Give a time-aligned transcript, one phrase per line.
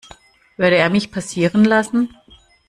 [0.57, 2.09] Würde er mich passieren lassen?